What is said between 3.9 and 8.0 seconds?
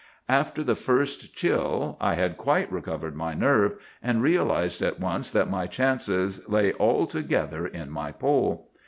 and realized at once that my chances lay altogether in